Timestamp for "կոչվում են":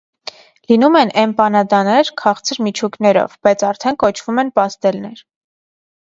4.07-4.53